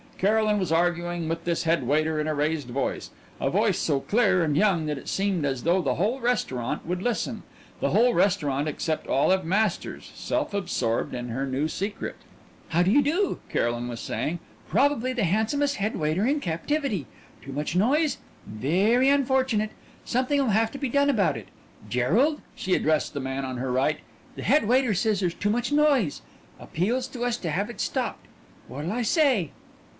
Caroline 0.17 0.59
was 0.59 0.71
arguing 0.71 1.27
with 1.27 1.45
this 1.45 1.63
head 1.63 1.81
waiter 1.83 2.19
in 2.19 2.27
a 2.27 2.35
raised 2.35 2.67
voice, 2.69 3.09
a 3.39 3.49
voice 3.49 3.77
so 3.79 3.99
clear 3.99 4.43
and 4.43 4.55
young 4.57 4.85
that 4.85 4.97
it 4.97 5.07
seemed 5.07 5.45
as 5.45 5.63
though 5.63 5.81
the 5.81 5.95
whole 5.95 6.19
restaurant 6.19 6.85
would 6.85 7.01
listen 7.03 7.41
the 7.79 7.89
whole 7.89 8.13
restaurant 8.15 8.67
except 8.67 9.07
Olive 9.07 9.43
Masters, 9.45 10.11
self 10.15 10.53
absorbed 10.55 11.15
in 11.15 11.29
her 11.29 11.45
new 11.47 11.67
secret. 11.67 12.15
"How 12.69 12.81
do 12.83 12.91
you 12.91 13.01
do?" 13.03 13.39
Caroline 13.49 13.87
was 13.87 13.99
saying. 13.99 14.39
"Probably 14.67 15.11
the 15.13 15.23
handsomest 15.23 15.75
head 15.75 15.95
waiter 15.95 16.25
in 16.25 16.39
captivity. 16.39 17.05
Too 17.43 17.51
much 17.51 17.75
noise? 17.75 18.17
Very 18.45 19.09
unfortunate. 19.09 19.71
Something'll 20.05 20.49
have 20.49 20.71
to 20.71 20.79
be 20.79 20.89
done 20.89 21.09
about 21.09 21.37
it. 21.37 21.47
Gerald" 21.89 22.41
she 22.55 22.75
addressed 22.75 23.13
the 23.13 23.19
man 23.19 23.43
on 23.45 23.57
her 23.57 23.71
right 23.71 23.99
"the 24.35 24.43
head 24.43 24.67
waiter 24.67 24.93
says 24.95 25.19
there's 25.19 25.35
too 25.35 25.49
much 25.51 25.71
noise. 25.71 26.21
Appeals 26.59 27.07
to 27.09 27.21
us 27.23 27.37
to 27.37 27.49
have 27.51 27.69
it 27.71 27.79
stopped. 27.81 28.25
What'll 28.67 28.91
I 28.91 29.01
say?" 29.03 29.51